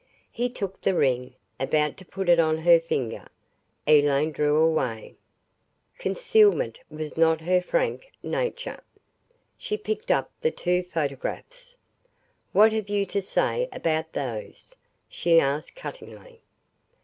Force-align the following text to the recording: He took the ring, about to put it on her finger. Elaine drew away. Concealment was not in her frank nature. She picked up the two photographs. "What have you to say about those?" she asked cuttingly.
He 0.31 0.49
took 0.49 0.81
the 0.81 0.95
ring, 0.95 1.35
about 1.59 1.95
to 1.97 2.05
put 2.05 2.27
it 2.27 2.39
on 2.39 2.57
her 2.57 2.79
finger. 2.79 3.27
Elaine 3.85 4.31
drew 4.31 4.55
away. 4.57 5.13
Concealment 5.99 6.79
was 6.89 7.17
not 7.17 7.39
in 7.41 7.45
her 7.45 7.61
frank 7.61 8.11
nature. 8.23 8.81
She 9.59 9.77
picked 9.77 10.09
up 10.09 10.31
the 10.41 10.49
two 10.49 10.81
photographs. 10.81 11.77
"What 12.51 12.73
have 12.73 12.89
you 12.89 13.05
to 13.05 13.21
say 13.21 13.69
about 13.71 14.13
those?" 14.13 14.75
she 15.07 15.39
asked 15.39 15.75
cuttingly. 15.75 16.41